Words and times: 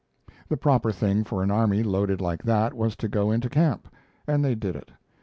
The 0.49 0.57
proper 0.57 0.91
thing 0.91 1.25
for 1.25 1.43
an 1.43 1.51
army 1.51 1.83
loaded 1.83 2.21
like 2.21 2.41
that 2.41 2.73
was 2.73 2.95
to 2.95 3.07
go 3.07 3.29
into 3.29 3.49
camp, 3.49 3.87
and 4.25 4.43
they 4.43 4.55
did 4.55 4.75
it. 4.75 4.89